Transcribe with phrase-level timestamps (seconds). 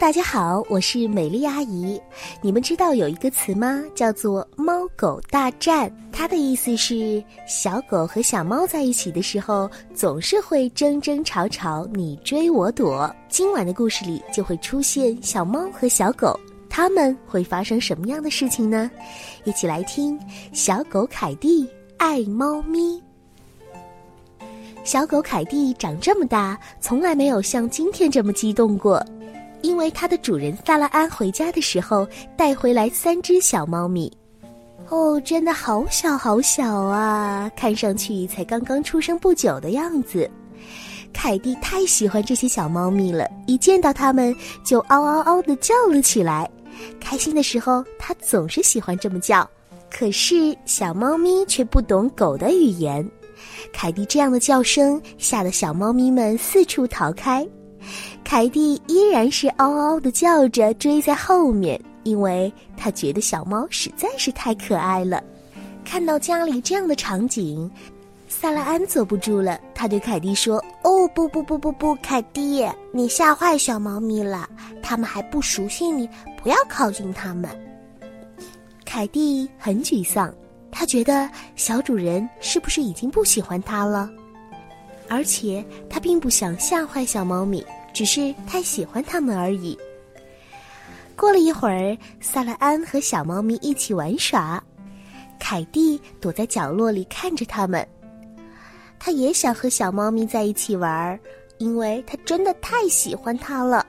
[0.00, 2.00] 大家好，我是美丽阿姨。
[2.40, 3.82] 你们知道有一个词吗？
[3.94, 5.94] 叫做“猫狗大战”。
[6.10, 13.14] 它的意思是，小狗和小猫在一起的时候，总是会争争吵吵，你追我躲。
[13.28, 16.34] 今晚的故事里就会出现小猫和小狗，
[16.70, 18.90] 它们会发生什么样的事情呢？
[19.44, 20.18] 一起来听
[20.50, 22.98] 小狗凯蒂爱猫咪。
[24.82, 29.04] 小狗凯蒂长这么大，从来没有像今天这么激动过。
[29.62, 32.06] 因为它的主人萨拉安回家的时候
[32.36, 34.10] 带回来三只小猫咪，
[34.88, 37.50] 哦，真的好小好小啊！
[37.56, 40.28] 看上去才刚刚出生不久的样子。
[41.12, 44.34] 凯蒂太喜欢这些小猫咪了，一见到它们
[44.64, 46.48] 就嗷嗷嗷的叫了起来。
[47.00, 49.48] 开心的时候，它总是喜欢这么叫。
[49.90, 53.04] 可是小猫咪却不懂狗的语言，
[53.72, 57.46] 凯蒂这样的叫声吓得小猫咪们四处逃开。
[58.30, 65.20] 凯蒂依然是嗷嗷的叫着追在后面，因为他觉得小猫实在是太可爱了。
[65.84, 67.68] 看到家里这样的场景，
[68.28, 74.48] 萨拉安坐不住了，他对凯蒂说：“哦，不不不不不，凯蒂，你吓坏小猫咪了，
[74.80, 76.08] 它们还不熟悉你，
[76.40, 77.50] 不要靠近它们。”
[78.86, 80.32] 凯蒂很沮丧，
[80.70, 84.08] 他觉得小主人是不是已经不喜欢他了？
[85.08, 89.78] 而且他并不想吓坏小猫咪，只是太喜欢它们而已。
[91.16, 94.62] 过了一会儿，萨拉安和小猫咪一起玩耍，
[95.38, 97.86] 凯蒂躲在角落里看着他们。
[98.98, 101.18] 他也想和小猫咪在一起玩，
[101.58, 103.84] 因为他真的太喜欢它了。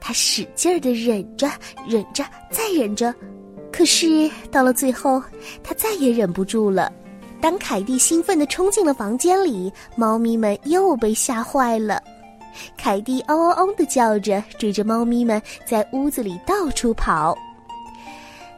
[0.00, 1.50] 他使劲儿的忍着，
[1.88, 3.14] 忍着，再忍着，
[3.72, 5.22] 可是到了最后，
[5.62, 6.92] 他再也忍不住了。
[7.40, 12.02] 当凯蒂兴奋地冲进了房间里，猫咪们又被吓坏了。
[12.76, 17.36] 凯蒂嗷嗷嗷地叫着，追着猫咪们在屋子里到处跑。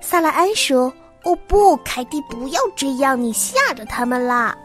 [0.01, 0.93] 萨拉安说
[1.25, 4.57] ：“哦不，凯蒂不要这样，你吓着他们啦。”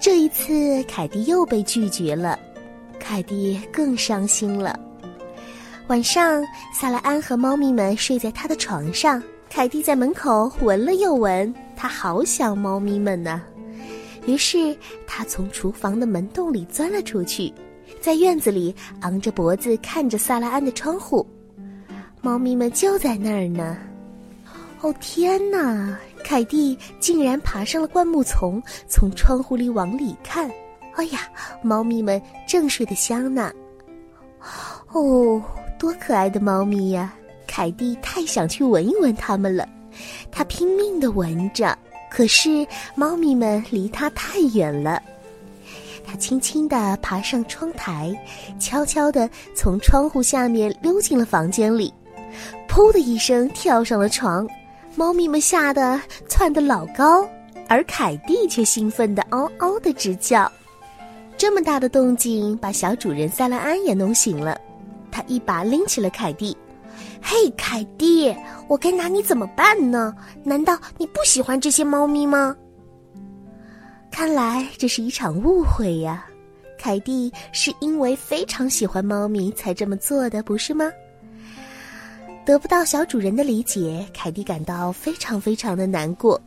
[0.00, 2.38] 这一次，凯蒂又被拒绝了，
[2.98, 4.78] 凯蒂更伤心了。
[5.88, 6.42] 晚上，
[6.72, 11.54] 萨拉安和猫咪们睡在他的床上，凯蒂在门口闻了又闻。
[11.76, 13.42] 他好想猫咪们呢，
[14.26, 14.74] 于是
[15.06, 17.52] 他从厨房的门洞里钻了出去，
[18.00, 21.26] 在院子里昂着脖子看着萨拉安的窗户，
[22.20, 23.76] 猫咪们就在那儿呢。
[24.80, 25.96] 哦天哪！
[26.22, 30.50] 凯蒂竟然爬上了灌木丛，从窗户里往里看。
[30.94, 31.20] 哎呀，
[31.62, 33.50] 猫咪们正睡得香呢。
[34.92, 35.42] 哦，
[35.78, 37.14] 多可爱的猫咪呀！
[37.46, 39.68] 凯蒂太想去闻一闻它们了。
[40.30, 41.78] 他拼命地闻着，
[42.10, 45.00] 可是猫咪们离它太远了。
[46.06, 48.14] 他轻轻地爬上窗台，
[48.58, 51.92] 悄悄地从窗户下面溜进了房间里，
[52.68, 54.46] 噗的一声跳上了床。
[54.96, 57.28] 猫咪们吓得窜得老高，
[57.68, 60.50] 而凯蒂却兴奋地嗷嗷地直叫。
[61.36, 64.56] 这么大的动静把小主人塞拉安也弄醒了，
[65.10, 66.56] 他一把拎起了凯蒂。
[67.20, 68.32] 嘿，凯蒂，
[68.68, 70.14] 我该拿你怎么办呢？
[70.44, 72.54] 难道你不喜欢这些猫咪吗？
[74.14, 76.24] 看来这是一场误会呀。
[76.78, 80.88] 凯蒂是因为非常喜欢猫咪才这么做的，不是吗？
[82.46, 86.40] 得不到小主人的理解，凯蒂感到非常非常的难过。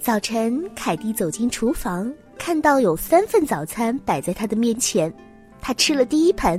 [0.00, 5.12] 早晨，凯蒂走进厨房，看到有三份早餐摆在他的面前，
[5.60, 6.58] 他吃了第一盆。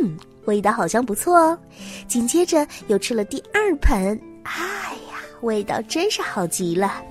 [0.00, 1.58] 嗯，味道好像不错哦。
[2.06, 7.02] 紧接着又吃了第二盆，哎呀，味道真是好极了。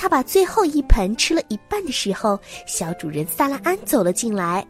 [0.00, 4.64] 他把最后一盆吃了一半的时候，小主人萨拉安走了进来。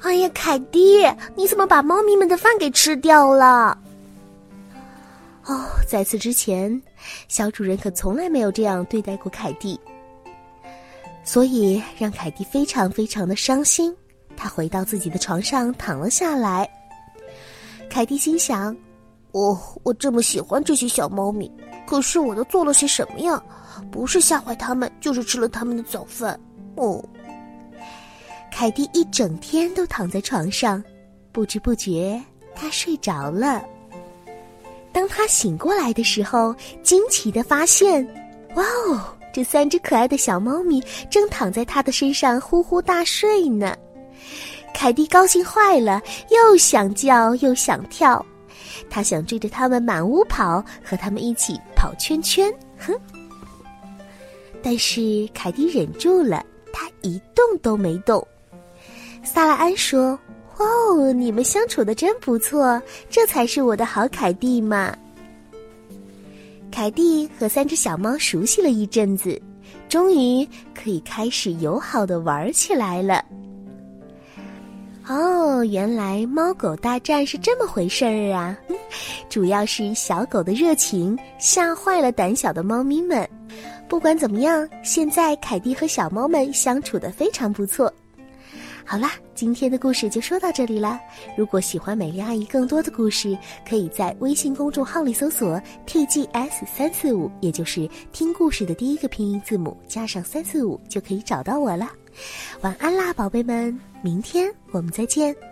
[0.00, 1.06] 哎呀，凯蒂，
[1.36, 3.78] 你怎么把猫咪们的饭给吃掉了？
[5.44, 6.82] 哦，在此之前，
[7.28, 9.78] 小主人可从来没有这样对待过凯蒂，
[11.22, 13.94] 所以让凯蒂非常非常的伤心。
[14.36, 16.68] 他回到自己的床上躺了下来。
[17.88, 18.76] 凯蒂心想
[19.30, 21.50] ：“哦，我这么喜欢这些小猫咪，
[21.90, 23.42] 可是我都做了些什么呀？
[23.90, 26.38] 不是吓坏它们，就是吃了它们的早饭。”
[26.76, 27.04] 哦，
[28.48, 30.80] 凯蒂一整天都躺在床上，
[31.32, 32.22] 不知不觉
[32.54, 33.60] 他睡着了。
[34.92, 36.54] 当他醒过来的时候，
[36.84, 38.06] 惊奇的发现
[38.54, 39.00] ：“哇哦，
[39.32, 43.76] 这三只可爱的小猫咪正躺在他的身上呼呼大睡呢。”
[44.72, 46.00] 凯蒂高兴坏了，
[46.30, 48.24] 又想叫又想跳，
[48.88, 52.52] 他想追着他们满屋跑，和他们一起跑圈圈。
[52.78, 52.94] 哼！
[54.62, 58.26] 但是凯蒂忍住了，他一动都没动。
[59.22, 60.18] 萨拉安说
[60.58, 64.96] ：“哦，你们相处的真不错，这才是我的好凯蒂嘛。”
[66.70, 69.40] 凯蒂和三只小猫熟悉了一阵子，
[69.88, 73.24] 终于可以开始友好的玩起来了。
[75.10, 78.56] 哦，原来猫狗大战是这么回事儿啊！
[79.28, 83.28] 主要是小狗的热情吓坏了胆小的猫咪们。
[83.88, 87.92] 不管怎么样，现在凯蒂和小猫们相处的非常不错。
[88.84, 91.00] 好啦，今天的故事就说到这里了。
[91.36, 93.36] 如果喜欢美丽阿姨更多的故事，
[93.68, 101.90] 可以在微信公众号里搜索 “tgs 三四五”，也就是听故事的第一个拼音字母加上三四五，就可以找到我了。
[102.62, 105.49] 晚安啦，宝贝们，明天我们再见。